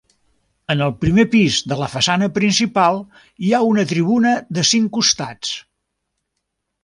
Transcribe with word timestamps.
En 0.73 0.79
el 0.85 0.93
primer 1.03 1.25
pis 1.33 1.57
de 1.73 1.75
la 1.81 1.89
façana 1.95 2.29
principal 2.37 2.97
hi 3.49 3.53
ha 3.57 3.61
una 3.73 3.85
tribuna 3.91 4.31
de 4.59 4.63
cinc 4.73 4.91
costats. 4.99 5.53